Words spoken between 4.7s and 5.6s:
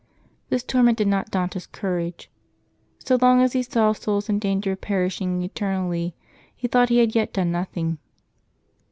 of perishing